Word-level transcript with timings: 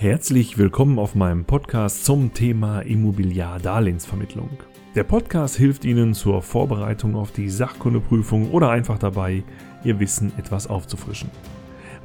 Herzlich 0.00 0.56
willkommen 0.58 0.96
auf 1.00 1.16
meinem 1.16 1.44
Podcast 1.44 2.04
zum 2.04 2.32
Thema 2.32 2.82
Immobiliardarlehensvermittlung. 2.82 4.48
Der 4.94 5.02
Podcast 5.02 5.56
hilft 5.56 5.84
Ihnen 5.84 6.14
zur 6.14 6.40
Vorbereitung 6.40 7.16
auf 7.16 7.32
die 7.32 7.50
Sachkundeprüfung 7.50 8.52
oder 8.52 8.70
einfach 8.70 9.00
dabei, 9.00 9.42
Ihr 9.82 9.98
Wissen 9.98 10.32
etwas 10.38 10.68
aufzufrischen. 10.68 11.32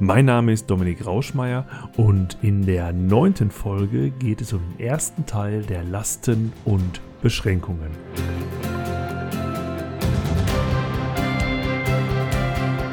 Mein 0.00 0.24
Name 0.24 0.52
ist 0.52 0.68
Dominik 0.68 1.06
Rauschmeier 1.06 1.68
und 1.96 2.36
in 2.42 2.66
der 2.66 2.92
neunten 2.92 3.52
Folge 3.52 4.10
geht 4.10 4.40
es 4.40 4.52
um 4.52 4.60
den 4.76 4.84
ersten 4.84 5.24
Teil 5.24 5.62
der 5.62 5.84
Lasten 5.84 6.52
und 6.64 7.00
Beschränkungen. 7.22 7.92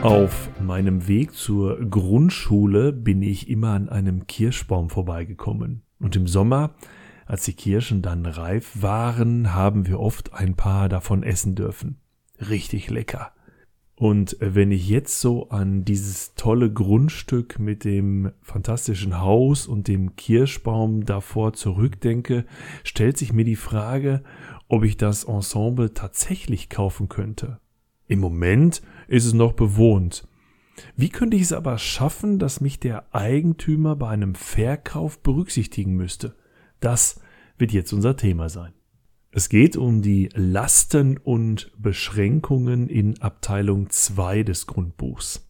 Auf 0.02 0.50
meinem 0.60 1.08
Weg 1.08 1.36
zur 1.36 1.80
Grundschule 1.80 2.92
bin 2.92 3.22
ich 3.22 3.48
immer 3.48 3.74
an 3.74 3.88
einem 3.88 4.26
Kirschbaum 4.26 4.90
vorbeigekommen. 4.90 5.84
Und 6.00 6.16
im 6.16 6.26
Sommer, 6.26 6.74
als 7.28 7.46
die 7.46 7.54
Kirschen 7.54 8.02
dann 8.02 8.26
reif 8.26 8.82
waren, 8.82 9.54
haben 9.54 9.86
wir 9.86 10.00
oft 10.00 10.34
ein 10.34 10.56
paar 10.56 10.90
davon 10.90 11.22
essen 11.22 11.54
dürfen. 11.54 11.98
Richtig 12.40 12.90
lecker. 12.90 13.32
Und 13.94 14.38
wenn 14.40 14.72
ich 14.72 14.90
jetzt 14.90 15.22
so 15.22 15.50
an 15.50 15.86
dieses 15.86 16.34
tolle 16.34 16.74
Grundstück 16.74 17.60
mit 17.60 17.84
dem 17.84 18.32
fantastischen 18.42 19.20
Haus 19.20 19.68
und 19.68 19.88
dem 19.88 20.16
Kirschbaum 20.16 21.06
davor 21.06 21.54
zurückdenke, 21.54 22.46
stellt 22.84 23.20
sich 23.20 23.34
mir 23.34 23.46
die 23.46 23.56
Frage, 23.56 24.24
ob 24.68 24.84
ich 24.84 24.98
das 24.98 25.26
Ensemble 25.26 25.94
tatsächlich 25.94 26.70
kaufen 26.70 27.08
könnte. 27.08 27.60
Im 28.12 28.20
Moment 28.20 28.82
ist 29.08 29.24
es 29.24 29.32
noch 29.32 29.54
bewohnt. 29.54 30.28
Wie 30.98 31.08
könnte 31.08 31.38
ich 31.38 31.44
es 31.44 31.54
aber 31.54 31.78
schaffen, 31.78 32.40
dass 32.40 32.60
mich 32.60 32.78
der 32.78 33.16
Eigentümer 33.16 33.96
bei 33.96 34.10
einem 34.10 34.36
Verkauf 34.36 35.24
berücksichtigen 35.24 35.94
müsste? 35.94 36.36
Das 36.82 37.22
wird 37.58 37.72
jetzt 37.72 37.94
unser 37.94 38.18
Thema 38.18 38.50
sein. 38.50 38.74
Es 39.32 39.48
geht 39.48 39.78
um 39.78 40.02
die 40.02 40.28
Lasten 40.34 41.20
und 41.20 41.72
Beschränkungen 41.78 42.90
in 42.90 43.22
Abteilung 43.22 43.90
2 43.90 44.44
des 44.44 44.68
Grundbuchs. 44.68 45.50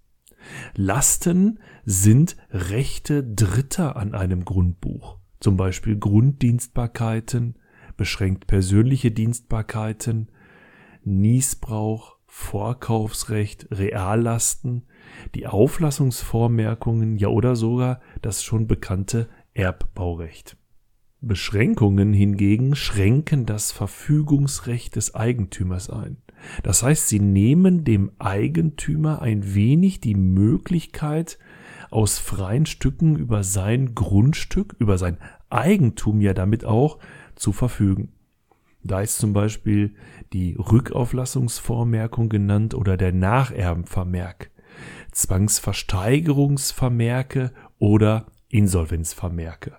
Lasten 0.75 1.57
sind 1.83 2.37
Rechte 2.51 3.23
Dritter 3.23 3.95
an 3.95 4.13
einem 4.13 4.45
Grundbuch, 4.45 5.17
zum 5.39 5.57
Beispiel 5.57 5.97
Grunddienstbarkeiten, 5.97 7.55
beschränkt 7.97 8.45
persönliche 8.45 9.09
Dienstbarkeiten, 9.09 10.29
Niesbrauch, 11.03 12.20
Vorkaufsrecht, 12.33 13.67
Reallasten, 13.71 14.83
die 15.35 15.47
Auflassungsvormerkungen, 15.47 17.17
ja 17.17 17.27
oder 17.27 17.57
sogar 17.57 17.99
das 18.21 18.41
schon 18.41 18.67
bekannte 18.67 19.27
Erbbaurecht. 19.53 20.55
Beschränkungen 21.19 22.13
hingegen 22.13 22.73
schränken 22.75 23.45
das 23.45 23.73
Verfügungsrecht 23.73 24.95
des 24.95 25.13
Eigentümers 25.13 25.89
ein. 25.89 26.21
Das 26.63 26.83
heißt, 26.83 27.09
sie 27.09 27.19
nehmen 27.19 27.83
dem 27.83 28.11
Eigentümer 28.17 29.21
ein 29.21 29.53
wenig 29.53 29.99
die 29.99 30.15
Möglichkeit, 30.15 31.37
aus 31.89 32.17
freien 32.17 32.65
Stücken 32.65 33.17
über 33.17 33.43
sein 33.43 33.93
Grundstück, 33.93 34.73
über 34.79 34.97
sein 34.97 35.17
Eigentum 35.49 36.21
ja 36.21 36.33
damit 36.33 36.63
auch 36.63 36.97
zu 37.35 37.51
verfügen. 37.51 38.13
Da 38.83 39.01
ist 39.01 39.17
zum 39.17 39.33
Beispiel 39.33 39.95
die 40.33 40.55
Rückauflassungsvormerkung 40.55 42.29
genannt 42.29 42.73
oder 42.73 42.97
der 42.97 43.13
Nacherbenvermerk, 43.13 44.49
Zwangsversteigerungsvermerke 45.11 47.51
oder 47.77 48.25
Insolvenzvermerke. 48.49 49.77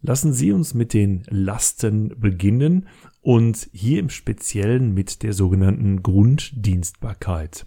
Lassen 0.00 0.32
Sie 0.32 0.52
uns 0.52 0.74
mit 0.74 0.94
den 0.94 1.24
Lasten 1.28 2.20
beginnen 2.20 2.88
und 3.20 3.68
hier 3.72 3.98
im 3.98 4.10
Speziellen 4.10 4.94
mit 4.94 5.22
der 5.22 5.32
sogenannten 5.32 6.02
Grunddienstbarkeit. 6.02 7.66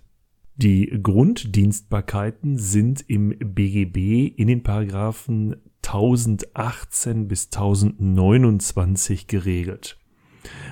Die 0.55 0.97
Grunddienstbarkeiten 1.01 2.57
sind 2.57 3.03
im 3.09 3.37
BGB 3.37 4.27
in 4.27 4.47
den 4.47 4.63
Paragraphen 4.63 5.57
1018 5.83 7.27
bis 7.27 7.47
1029 7.47 9.27
geregelt. 9.27 10.00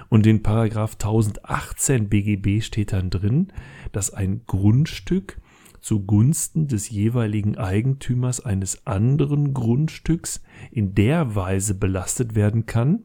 Und 0.09 0.25
in 0.25 0.43
Paragraph 0.43 0.93
1018 0.93 2.09
BGB 2.09 2.61
steht 2.61 2.93
dann 2.93 3.09
drin, 3.09 3.53
dass 3.91 4.13
ein 4.13 4.41
Grundstück 4.45 5.39
zugunsten 5.81 6.67
des 6.67 6.89
jeweiligen 6.89 7.57
Eigentümers 7.57 8.43
eines 8.43 8.85
anderen 8.85 9.53
Grundstücks 9.53 10.41
in 10.71 10.93
der 10.95 11.35
Weise 11.35 11.73
belastet 11.73 12.35
werden 12.35 12.65
kann, 12.65 13.03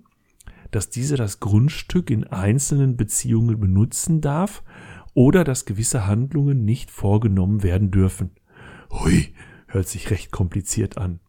dass 0.70 0.90
dieser 0.90 1.16
das 1.16 1.38
Grundstück 1.38 2.10
in 2.10 2.24
einzelnen 2.24 2.96
Beziehungen 2.96 3.60
benutzen 3.60 4.20
darf 4.20 4.64
oder 5.14 5.44
dass 5.44 5.66
gewisse 5.66 6.06
Handlungen 6.06 6.64
nicht 6.64 6.90
vorgenommen 6.90 7.62
werden 7.62 7.90
dürfen. 7.90 8.32
Hui, 8.90 9.32
hört 9.68 9.88
sich 9.88 10.10
recht 10.10 10.32
kompliziert 10.32 10.98
an. 10.98 11.20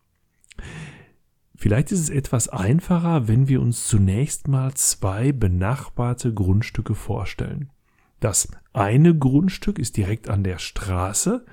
Vielleicht 1.65 1.91
ist 1.91 2.01
es 2.01 2.09
etwas 2.11 2.47
einfacher, 2.47 3.27
wenn 3.27 3.47
wir 3.47 3.59
uns 3.59 3.87
zunächst 3.87 4.47
mal 4.47 4.75
zwei 4.75 5.31
benachbarte 5.31 6.31
Grundstücke 6.31 6.93
vorstellen. 6.93 7.71
Das 8.19 8.49
eine 8.73 9.17
Grundstück 9.17 9.79
ist 9.79 9.97
direkt 9.97 10.29
an 10.29 10.43
der 10.43 10.59
Straße. 10.59 11.43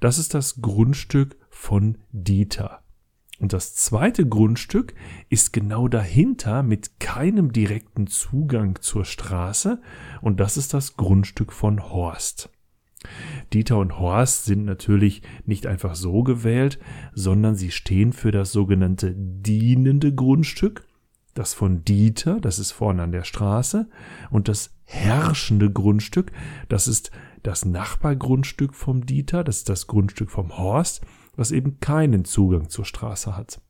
Das 0.00 0.16
ist 0.16 0.32
das 0.32 0.62
Grundstück 0.62 1.36
von 1.50 1.98
Dieter. 2.12 2.80
Und 3.40 3.52
das 3.52 3.74
zweite 3.74 4.26
Grundstück 4.26 4.94
ist 5.28 5.52
genau 5.52 5.86
dahinter 5.86 6.62
mit 6.62 6.98
keinem 6.98 7.52
direkten 7.52 8.06
Zugang 8.06 8.80
zur 8.80 9.04
Straße 9.04 9.82
und 10.22 10.40
das 10.40 10.56
ist 10.56 10.72
das 10.72 10.96
Grundstück 10.96 11.52
von 11.52 11.90
Horst. 11.90 12.48
Dieter 13.52 13.78
und 13.78 13.98
Horst 13.98 14.44
sind 14.44 14.64
natürlich 14.64 15.22
nicht 15.46 15.66
einfach 15.66 15.94
so 15.94 16.22
gewählt, 16.22 16.78
sondern 17.14 17.54
sie 17.54 17.70
stehen 17.70 18.12
für 18.12 18.30
das 18.30 18.52
sogenannte 18.52 19.14
dienende 19.14 20.14
Grundstück 20.14 20.88
das 21.38 21.54
von 21.54 21.84
Dieter, 21.84 22.40
das 22.40 22.58
ist 22.58 22.72
vorne 22.72 23.02
an 23.02 23.12
der 23.12 23.22
Straße, 23.22 23.88
und 24.30 24.48
das 24.48 24.74
herrschende 24.84 25.70
Grundstück, 25.70 26.32
das 26.68 26.88
ist 26.88 27.12
das 27.44 27.64
Nachbargrundstück 27.64 28.74
vom 28.74 29.06
Dieter, 29.06 29.44
das 29.44 29.58
ist 29.58 29.68
das 29.68 29.86
Grundstück 29.86 30.30
vom 30.30 30.58
Horst, 30.58 31.00
was 31.36 31.52
eben 31.52 31.78
keinen 31.78 32.24
Zugang 32.24 32.68
zur 32.68 32.84
Straße 32.84 33.36
hat. 33.36 33.60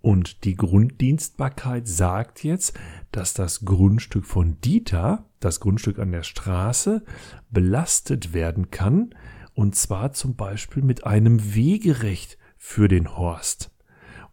Und 0.00 0.44
die 0.44 0.54
Grunddienstbarkeit 0.54 1.88
sagt 1.88 2.44
jetzt, 2.44 2.78
dass 3.10 3.34
das 3.34 3.64
Grundstück 3.64 4.24
von 4.26 4.60
Dieter, 4.60 5.24
das 5.40 5.60
Grundstück 5.60 5.98
an 5.98 6.12
der 6.12 6.22
Straße, 6.22 7.04
belastet 7.50 8.32
werden 8.32 8.70
kann, 8.70 9.14
und 9.54 9.74
zwar 9.74 10.12
zum 10.12 10.36
Beispiel 10.36 10.84
mit 10.84 11.04
einem 11.04 11.54
Wegerecht 11.54 12.38
für 12.56 12.86
den 12.86 13.16
Horst 13.16 13.72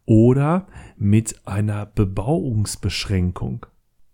oder 0.05 0.67
mit 0.97 1.47
einer 1.47 1.87
Bebauungsbeschränkung. 1.87 3.65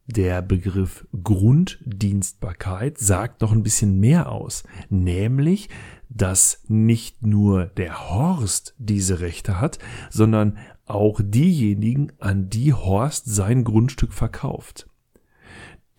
Der 0.08 0.42
Begriff 0.42 1.06
Grunddienstbarkeit 1.24 2.98
sagt 2.98 3.42
noch 3.42 3.52
ein 3.52 3.64
bisschen 3.64 4.00
mehr 4.00 4.32
aus, 4.32 4.64
nämlich, 4.90 5.70
dass 6.10 6.64
nicht 6.68 7.26
nur 7.26 7.66
der 7.66 8.10
Horst 8.10 8.76
diese 8.78 9.20
Rechte 9.20 9.62
hat, 9.62 9.80
sondern 10.10 10.58
auch 10.86 11.22
diejenigen, 11.24 12.12
an 12.20 12.50
die 12.50 12.74
Horst 12.74 13.26
sein 13.26 13.64
Grundstück 13.64 14.14
verkauft. 14.14 14.88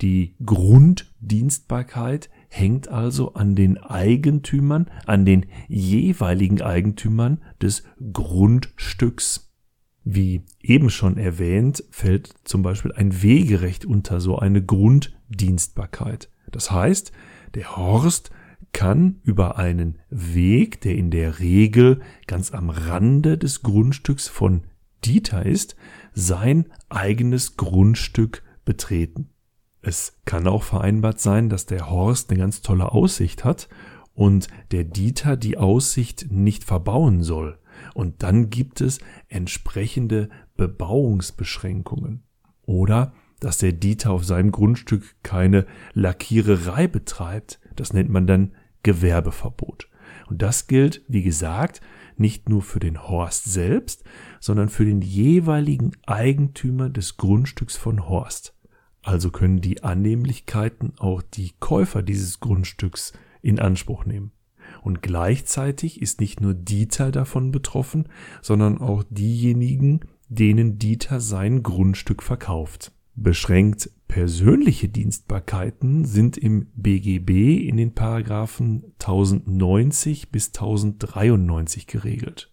Die 0.01 0.35
Grunddienstbarkeit 0.45 2.29
hängt 2.49 2.89
also 2.89 3.35
an 3.35 3.55
den 3.55 3.79
Eigentümern, 3.79 4.91
an 5.07 5.25
den 5.25 5.47
jeweiligen 5.69 6.61
Eigentümern 6.61 7.41
des 7.61 7.85
Grundstücks. 8.13 9.53
Wie 10.05 10.43
eben 10.61 10.91
schon 10.91 11.17
erwähnt, 11.17 11.85
fällt 11.91 12.35
zum 12.43 12.63
Beispiel 12.63 12.93
ein 12.93 13.23
Wegerecht 13.23 13.85
unter 13.85 14.21
so 14.21 14.39
eine 14.39 14.65
Grunddienstbarkeit. 14.65 16.29
Das 16.51 16.73
heißt, 16.73 17.13
der 17.55 17.77
Horst 17.77 18.33
kann 18.73 19.21
über 19.23 19.59
einen 19.59 19.99
Weg, 20.11 20.81
der 20.81 20.97
in 20.97 21.11
der 21.11 21.39
Regel 21.39 22.01
ganz 22.27 22.53
am 22.53 22.71
Rande 22.71 23.39
des 23.39 23.63
Grundstücks 23.63 24.29
von 24.29 24.63
Dieter 25.05 25.45
ist, 25.45 25.77
sein 26.15 26.67
eigenes 26.89 27.57
Grundstück 27.57 28.43
betreten. 28.65 29.31
Es 29.81 30.21
kann 30.25 30.47
auch 30.47 30.63
vereinbart 30.63 31.21
sein, 31.21 31.49
dass 31.49 31.67
der 31.67 31.91
Horst 31.91 32.31
eine 32.31 32.39
ganz 32.39 32.63
tolle 32.63 32.93
Aussicht 32.93 33.45
hat 33.45 33.69
und 34.15 34.49
der 34.71 34.85
Dieter 34.85 35.37
die 35.37 35.59
Aussicht 35.59 36.31
nicht 36.31 36.65
verbauen 36.65 37.23
soll. 37.23 37.59
Und 37.95 38.23
dann 38.23 38.51
gibt 38.51 38.81
es 38.81 38.99
entsprechende 39.29 40.29
Bebauungsbeschränkungen. 40.57 42.23
Oder 42.63 43.13
dass 43.41 43.59
der 43.59 43.73
Dieter 43.73 44.13
auf 44.13 44.25
seinem 44.25 44.53
Grundstück 44.53 45.17
keine 45.25 45.67
Lackiererei 45.95 46.87
betreibt. 46.87 47.59
Das 47.75 47.93
nennt 47.93 48.09
man 48.09 48.29
dann 48.29 48.53
Gewerbeverbot. 48.85 49.89
Und 50.29 50.43
das 50.43 50.69
gilt, 50.69 51.03
wie 51.09 51.23
gesagt, 51.23 51.81
nicht 52.17 52.49
nur 52.49 52.63
für 52.63 52.81
den 52.81 53.03
Horst 53.09 53.45
selbst, 53.45 54.05
sondern 54.41 54.69
für 54.69 54.85
den 54.85 55.03
jeweiligen 55.03 55.93
Eigentümer 56.07 56.91
des 56.91 57.17
Grundstücks 57.17 57.77
von 57.77 58.09
Horst. 58.09 58.55
Also 59.03 59.31
können 59.31 59.61
die 59.61 59.83
Annehmlichkeiten 59.83 60.95
auch 60.99 61.23
die 61.23 61.53
Käufer 61.59 62.03
dieses 62.03 62.41
Grundstücks 62.41 63.13
in 63.43 63.59
Anspruch 63.59 64.05
nehmen. 64.05 64.33
Und 64.83 65.03
gleichzeitig 65.03 66.01
ist 66.01 66.21
nicht 66.21 66.41
nur 66.41 66.55
Dieter 66.55 67.11
davon 67.11 67.51
betroffen, 67.51 68.09
sondern 68.41 68.79
auch 68.79 69.05
diejenigen, 69.11 70.01
denen 70.29 70.79
Dieter 70.79 71.21
sein 71.21 71.63
Grundstück 71.63 72.23
verkauft. 72.23 72.93
Beschränkt 73.15 73.91
persönliche 74.09 74.89
Dienstbarkeiten 74.89 76.05
sind 76.05 76.37
im 76.37 76.67
BGB 76.75 77.67
in 77.67 77.77
den 77.77 77.95
Paragraphen 77.95 78.85
1090 79.01 80.31
bis 80.31 80.49
1093 80.49 81.87
geregelt. 81.87 82.51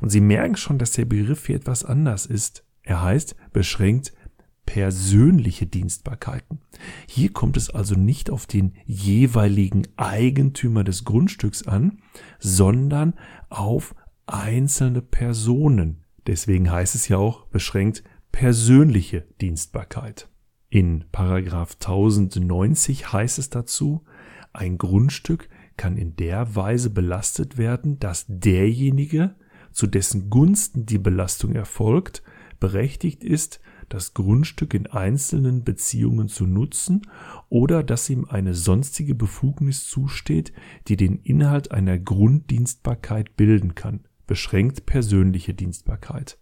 Und 0.00 0.10
Sie 0.10 0.20
merken 0.20 0.56
schon, 0.56 0.78
dass 0.78 0.92
der 0.92 1.04
Begriff 1.04 1.46
hier 1.46 1.56
etwas 1.56 1.84
anders 1.84 2.26
ist. 2.26 2.64
Er 2.82 3.02
heißt 3.02 3.36
beschränkt 3.52 4.12
persönliche 4.66 5.66
Dienstbarkeiten. 5.66 6.60
Hier 7.06 7.32
kommt 7.32 7.56
es 7.56 7.70
also 7.70 7.94
nicht 7.94 8.30
auf 8.30 8.46
den 8.46 8.74
jeweiligen 8.86 9.86
Eigentümer 9.96 10.84
des 10.84 11.04
Grundstücks 11.04 11.66
an, 11.66 11.98
sondern 12.38 13.14
auf 13.48 13.94
einzelne 14.26 15.02
Personen. 15.02 16.04
Deswegen 16.26 16.70
heißt 16.70 16.94
es 16.94 17.08
ja 17.08 17.18
auch 17.18 17.46
beschränkt 17.46 18.02
persönliche 18.34 19.28
Dienstbarkeit. 19.40 20.28
In 20.68 21.04
Paragraph 21.12 21.74
1090 21.74 23.12
heißt 23.12 23.38
es 23.38 23.48
dazu, 23.48 24.02
ein 24.52 24.76
Grundstück 24.76 25.48
kann 25.76 25.96
in 25.96 26.16
der 26.16 26.56
Weise 26.56 26.90
belastet 26.90 27.58
werden, 27.58 28.00
dass 28.00 28.24
derjenige, 28.26 29.36
zu 29.70 29.86
dessen 29.86 30.30
Gunsten 30.30 30.84
die 30.84 30.98
Belastung 30.98 31.52
erfolgt, 31.52 32.24
berechtigt 32.58 33.22
ist, 33.22 33.60
das 33.88 34.14
Grundstück 34.14 34.74
in 34.74 34.88
einzelnen 34.88 35.62
Beziehungen 35.62 36.26
zu 36.26 36.44
nutzen 36.44 37.02
oder 37.50 37.84
dass 37.84 38.10
ihm 38.10 38.24
eine 38.24 38.54
sonstige 38.54 39.14
Befugnis 39.14 39.86
zusteht, 39.86 40.52
die 40.88 40.96
den 40.96 41.20
Inhalt 41.20 41.70
einer 41.70 42.00
Grunddienstbarkeit 42.00 43.36
bilden 43.36 43.76
kann, 43.76 44.00
beschränkt 44.26 44.86
persönliche 44.86 45.54
Dienstbarkeit. 45.54 46.36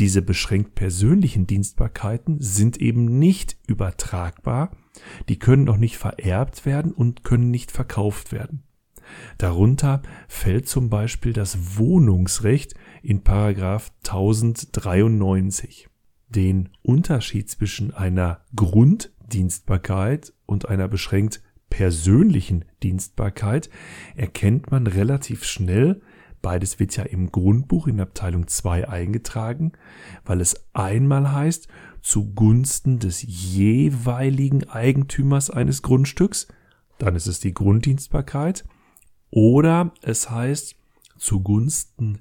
Diese 0.00 0.22
beschränkt 0.22 0.74
persönlichen 0.74 1.46
Dienstbarkeiten 1.46 2.40
sind 2.40 2.78
eben 2.78 3.18
nicht 3.18 3.58
übertragbar, 3.66 4.70
die 5.28 5.38
können 5.38 5.68
auch 5.68 5.76
nicht 5.76 5.98
vererbt 5.98 6.64
werden 6.64 6.92
und 6.92 7.22
können 7.22 7.50
nicht 7.50 7.70
verkauft 7.70 8.32
werden. 8.32 8.62
Darunter 9.36 10.00
fällt 10.26 10.66
zum 10.68 10.88
Beispiel 10.88 11.34
das 11.34 11.76
Wohnungsrecht 11.76 12.74
in 13.02 13.22
Paragraph 13.22 13.92
1093 13.98 15.88
den 16.30 16.70
Unterschied 16.80 17.50
zwischen 17.50 17.92
einer 17.92 18.40
Grunddienstbarkeit 18.56 20.32
und 20.46 20.66
einer 20.68 20.88
beschränkt 20.88 21.42
persönlichen 21.68 22.64
Dienstbarkeit 22.82 23.68
erkennt 24.16 24.70
man 24.70 24.86
relativ 24.86 25.44
schnell. 25.44 26.00
Beides 26.42 26.78
wird 26.78 26.96
ja 26.96 27.04
im 27.04 27.30
Grundbuch 27.30 27.86
in 27.86 28.00
Abteilung 28.00 28.46
2 28.46 28.88
eingetragen, 28.88 29.72
weil 30.24 30.40
es 30.40 30.56
einmal 30.72 31.32
heißt, 31.32 31.68
zugunsten 32.02 32.98
des 32.98 33.22
jeweiligen 33.22 34.68
Eigentümers 34.68 35.50
eines 35.50 35.82
Grundstücks, 35.82 36.48
dann 36.98 37.14
ist 37.14 37.26
es 37.26 37.40
die 37.40 37.52
Grunddienstbarkeit, 37.52 38.64
oder 39.30 39.92
es 40.02 40.30
heißt 40.30 40.76
zugunsten 41.18 42.20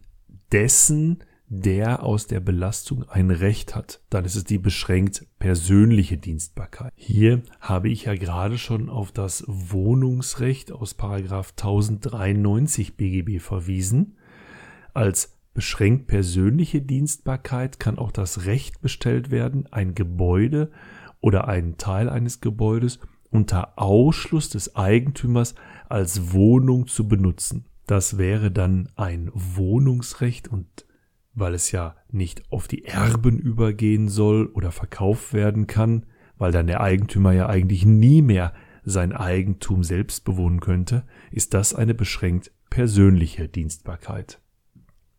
dessen, 0.51 1.23
der 1.49 2.03
aus 2.03 2.27
der 2.27 2.39
Belastung 2.39 3.09
ein 3.09 3.31
Recht 3.31 3.75
hat, 3.75 4.01
dann 4.11 4.23
ist 4.23 4.35
es 4.35 4.43
die 4.43 4.59
beschränkt 4.59 5.25
persönliche 5.39 6.17
Dienstbarkeit. 6.17 6.93
Hier 6.95 7.41
habe 7.59 7.89
ich 7.89 8.05
ja 8.05 8.13
gerade 8.13 8.59
schon 8.59 8.87
auf 8.87 9.11
das 9.11 9.43
Wohnungsrecht 9.47 10.71
aus 10.71 10.93
Paragraph 10.93 11.53
1093 11.57 12.95
BGB 12.95 13.41
verwiesen. 13.41 14.17
Als 14.93 15.39
beschränkt 15.55 16.07
persönliche 16.07 16.81
Dienstbarkeit 16.81 17.79
kann 17.79 17.97
auch 17.97 18.11
das 18.11 18.45
Recht 18.45 18.81
bestellt 18.81 19.31
werden, 19.31 19.67
ein 19.71 19.95
Gebäude 19.95 20.71
oder 21.19 21.47
einen 21.47 21.77
Teil 21.77 22.09
eines 22.09 22.41
Gebäudes 22.41 22.99
unter 23.31 23.77
Ausschluss 23.77 24.49
des 24.49 24.75
Eigentümers 24.75 25.55
als 25.89 26.31
Wohnung 26.31 26.85
zu 26.85 27.07
benutzen. 27.07 27.65
Das 27.87 28.19
wäre 28.19 28.51
dann 28.51 28.89
ein 28.95 29.31
Wohnungsrecht 29.33 30.47
und 30.47 30.85
weil 31.39 31.53
es 31.53 31.71
ja 31.71 31.95
nicht 32.11 32.43
auf 32.51 32.67
die 32.67 32.85
Erben 32.85 33.39
übergehen 33.39 34.07
soll 34.07 34.47
oder 34.47 34.71
verkauft 34.71 35.33
werden 35.33 35.67
kann, 35.67 36.05
weil 36.37 36.51
dann 36.51 36.67
der 36.67 36.81
Eigentümer 36.81 37.31
ja 37.33 37.47
eigentlich 37.47 37.85
nie 37.85 38.21
mehr 38.21 38.53
sein 38.83 39.13
Eigentum 39.13 39.83
selbst 39.83 40.25
bewohnen 40.25 40.59
könnte, 40.59 41.05
ist 41.31 41.53
das 41.53 41.73
eine 41.73 41.93
beschränkt 41.93 42.51
persönliche 42.69 43.47
Dienstbarkeit. 43.47 44.41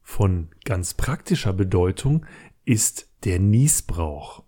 Von 0.02 0.48
ganz 0.64 0.94
praktischer 0.94 1.52
Bedeutung 1.52 2.26
ist 2.64 3.10
der 3.24 3.38
Niesbrauch. 3.38 4.44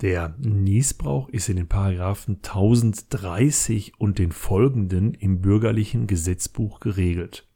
Der 0.00 0.34
Niesbrauch 0.38 1.28
ist 1.28 1.48
in 1.48 1.56
den 1.56 1.68
Paragraphen 1.68 2.36
1030 2.36 4.00
und 4.00 4.18
den 4.18 4.32
folgenden 4.32 5.14
im 5.14 5.40
bürgerlichen 5.40 6.06
Gesetzbuch 6.06 6.80
geregelt. 6.80 7.46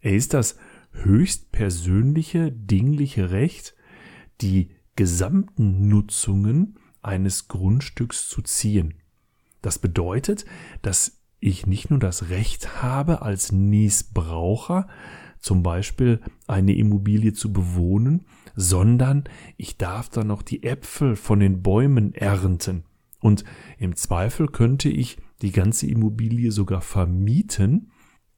Er 0.00 0.14
ist 0.14 0.34
das 0.34 0.56
höchstpersönliche, 0.92 2.52
dingliche 2.52 3.30
Recht, 3.30 3.74
die 4.40 4.70
gesamten 4.96 5.88
Nutzungen 5.88 6.78
eines 7.00 7.48
Grundstücks 7.48 8.28
zu 8.28 8.42
ziehen. 8.42 8.94
Das 9.62 9.78
bedeutet, 9.78 10.44
dass 10.82 11.22
ich 11.40 11.66
nicht 11.66 11.90
nur 11.90 11.98
das 11.98 12.30
Recht 12.30 12.82
habe, 12.82 13.22
als 13.22 13.52
Niesbraucher 13.52 14.88
zum 15.40 15.64
Beispiel 15.64 16.20
eine 16.46 16.74
Immobilie 16.74 17.32
zu 17.32 17.52
bewohnen, 17.52 18.26
sondern 18.54 19.24
ich 19.56 19.76
darf 19.76 20.08
dann 20.08 20.28
noch 20.28 20.42
die 20.42 20.62
Äpfel 20.62 21.16
von 21.16 21.40
den 21.40 21.62
Bäumen 21.62 22.14
ernten. 22.14 22.84
Und 23.18 23.44
im 23.78 23.96
Zweifel 23.96 24.46
könnte 24.46 24.88
ich 24.88 25.18
die 25.42 25.52
ganze 25.52 25.86
Immobilie 25.86 26.52
sogar 26.52 26.80
vermieten 26.80 27.90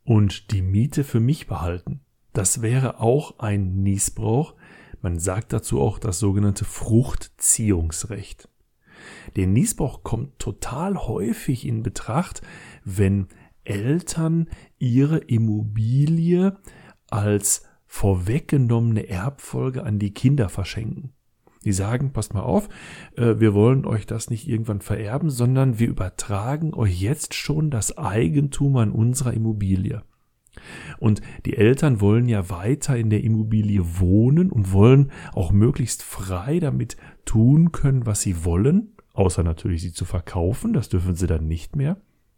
und 0.04 0.50
die 0.50 0.62
Miete 0.62 1.04
für 1.04 1.20
mich 1.20 1.46
behalten. 1.46 2.00
Das 2.34 2.62
wäre 2.62 3.00
auch 3.00 3.38
ein 3.38 3.82
Niesbrauch. 3.82 4.54
Man 5.00 5.18
sagt 5.18 5.52
dazu 5.52 5.80
auch 5.80 5.98
das 5.98 6.18
sogenannte 6.18 6.64
Fruchtziehungsrecht. 6.64 8.48
Der 9.36 9.46
Niesbrauch 9.46 10.02
kommt 10.02 10.38
total 10.38 10.96
häufig 10.96 11.66
in 11.66 11.82
Betracht, 11.82 12.42
wenn 12.84 13.28
Eltern 13.62 14.48
ihre 14.78 15.18
Immobilie 15.18 16.56
als 17.08 17.62
vorweggenommene 17.86 19.08
Erbfolge 19.08 19.84
an 19.84 20.00
die 20.00 20.12
Kinder 20.12 20.48
verschenken. 20.48 21.12
Die 21.64 21.72
sagen, 21.72 22.12
passt 22.12 22.34
mal 22.34 22.42
auf, 22.42 22.68
äh, 23.16 23.36
wir 23.38 23.54
wollen 23.54 23.86
euch 23.86 24.06
das 24.06 24.28
nicht 24.28 24.48
irgendwann 24.48 24.80
vererben, 24.80 25.30
sondern 25.30 25.78
wir 25.78 25.88
übertragen 25.88 26.74
euch 26.74 27.00
jetzt 27.00 27.34
schon 27.34 27.70
das 27.70 27.96
Eigentum 27.96 28.76
an 28.76 28.90
unserer 28.90 29.32
Immobilie. 29.32 30.02
Und 30.98 31.20
die 31.46 31.56
Eltern 31.56 32.00
wollen 32.00 32.28
ja 32.28 32.50
weiter 32.50 32.96
in 32.96 33.10
der 33.10 33.24
Immobilie 33.24 34.00
wohnen 34.00 34.50
und 34.50 34.72
wollen 34.72 35.12
auch 35.32 35.52
möglichst 35.52 36.02
frei 36.02 36.60
damit 36.60 36.96
tun 37.24 37.72
können, 37.72 38.06
was 38.06 38.20
sie 38.20 38.44
wollen, 38.44 38.94
außer 39.12 39.42
natürlich 39.42 39.82
sie 39.82 39.92
zu 39.92 40.04
verkaufen, 40.04 40.72
das 40.72 40.88
dürfen 40.88 41.14
sie 41.14 41.26
dann 41.26 41.46
nicht 41.46 41.76
mehr. 41.76 41.96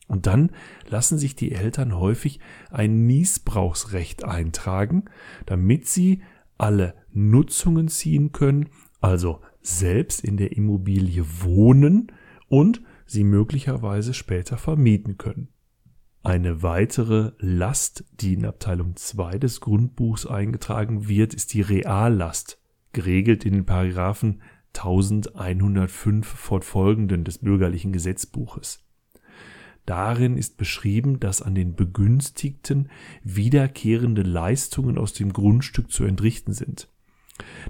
Und 0.09 0.27
dann 0.27 0.51
lassen 0.89 1.19
sich 1.19 1.35
die 1.35 1.53
Eltern 1.53 1.97
häufig 1.99 2.39
ein 2.71 3.07
Niesbrauchsrecht 3.07 4.25
eintragen, 4.25 5.05
damit 5.47 5.87
sie 5.87 6.23
alle 6.59 6.95
Nutzungen 7.13 7.89
ziehen 7.89 8.33
können, 8.33 8.69
also 9.01 9.41
selbst 9.63 10.23
in 10.23 10.37
der 10.37 10.57
Immobilie 10.57 11.25
wohnen 11.43 12.13
und 12.49 12.83
sie 13.05 13.25
möglicherweise 13.25 14.15
später 14.15 14.59
vermieten 14.59 15.19
können. 15.19 15.49
Eine 16.27 16.61
weitere 16.61 17.31
Last, 17.39 18.05
die 18.21 18.35
in 18.35 18.47
Abteilung 18.47 18.97
2 18.97 19.39
des 19.39 19.61
Grundbuchs 19.61 20.27
eingetragen 20.27 21.07
wird, 21.07 21.35
ist 21.35 21.55
die 21.55 21.61
Reallast, 21.61 22.61
geregelt 22.93 23.45
in 23.47 23.53
den 23.53 23.65
Paragraphen 23.65 24.43
1105 24.75 26.27
fortfolgenden 26.27 27.23
des 27.23 27.39
bürgerlichen 27.39 27.93
Gesetzbuches. 27.93 28.85
Darin 29.85 30.37
ist 30.37 30.57
beschrieben, 30.57 31.21
dass 31.21 31.43
an 31.43 31.55
den 31.55 31.77
Begünstigten 31.77 32.91
wiederkehrende 33.23 34.23
Leistungen 34.23 34.99
aus 34.99 35.13
dem 35.13 35.33
Grundstück 35.33 35.93
zu 35.93 36.03
entrichten 36.03 36.53
sind. 36.53 36.89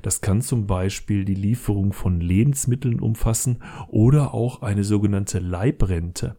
Das 0.00 0.22
kann 0.22 0.40
zum 0.40 0.66
Beispiel 0.66 1.26
die 1.26 1.34
Lieferung 1.34 1.92
von 1.92 2.22
Lebensmitteln 2.22 3.00
umfassen 3.00 3.62
oder 3.88 4.32
auch 4.32 4.62
eine 4.62 4.82
sogenannte 4.82 5.40
Leibrente 5.40 6.36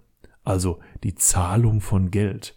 also 0.48 0.80
die 1.04 1.16
Zahlung 1.16 1.82
von 1.82 2.10
Geld. 2.12 2.56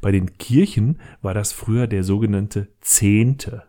Bei 0.00 0.10
den 0.10 0.36
Kirchen 0.38 1.00
war 1.22 1.34
das 1.34 1.52
früher 1.52 1.86
der 1.86 2.04
sogenannte 2.04 2.68
Zehnte. 2.80 3.64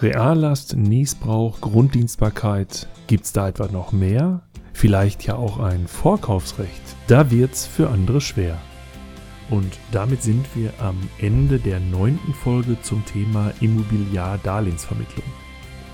Reallast, 0.00 0.76
Niesbrauch, 0.76 1.60
Grunddienstbarkeit. 1.60 2.88
Gibt's 3.06 3.32
da 3.32 3.48
etwa 3.48 3.68
noch 3.68 3.92
mehr? 3.92 4.42
Vielleicht 4.72 5.24
ja 5.24 5.36
auch 5.36 5.58
ein 5.58 5.86
Vorkaufsrecht. 5.86 6.82
Da 7.06 7.30
wird's 7.30 7.66
für 7.66 7.90
andere 7.90 8.20
schwer. 8.20 8.58
Und 9.50 9.78
damit 9.92 10.22
sind 10.22 10.46
wir 10.54 10.72
am 10.80 10.96
Ende 11.18 11.58
der 11.58 11.78
neunten 11.78 12.32
Folge 12.32 12.80
zum 12.82 13.04
Thema 13.04 13.52
Immobiliar-Darlehensvermittlung. 13.60 15.26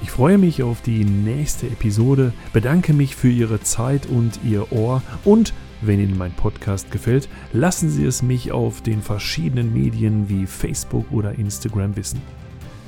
Ich 0.00 0.12
freue 0.12 0.38
mich 0.38 0.62
auf 0.62 0.80
die 0.80 1.04
nächste 1.04 1.66
Episode, 1.66 2.32
bedanke 2.52 2.92
mich 2.92 3.16
für 3.16 3.28
Ihre 3.28 3.60
Zeit 3.60 4.06
und 4.06 4.38
Ihr 4.44 4.70
Ohr 4.70 5.02
und 5.24 5.52
wenn 5.82 6.00
Ihnen 6.00 6.18
mein 6.18 6.32
Podcast 6.32 6.90
gefällt, 6.90 7.28
lassen 7.52 7.90
Sie 7.90 8.04
es 8.04 8.22
mich 8.22 8.50
auf 8.52 8.80
den 8.82 9.02
verschiedenen 9.02 9.72
Medien 9.72 10.28
wie 10.28 10.46
Facebook 10.46 11.06
oder 11.12 11.38
Instagram 11.38 11.94
wissen. 11.96 12.20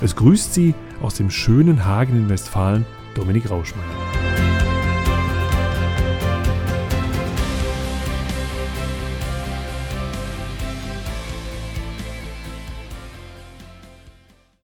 Es 0.00 0.14
grüßt 0.14 0.54
Sie 0.54 0.74
aus 1.02 1.14
dem 1.14 1.30
schönen 1.30 1.84
Hagen 1.84 2.16
in 2.16 2.28
Westfalen 2.28 2.86
Dominik 3.16 3.50
Rauschmeier. 3.50 4.07